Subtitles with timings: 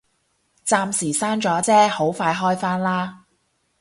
[0.65, 3.25] 暫時閂咗啫，好快開返啦